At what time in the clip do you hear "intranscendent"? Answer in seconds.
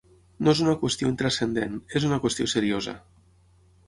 1.11-1.75